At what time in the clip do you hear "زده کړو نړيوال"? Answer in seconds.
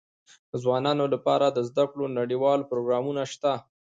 1.69-2.59